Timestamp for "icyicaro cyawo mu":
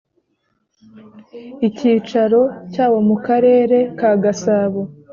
1.67-3.15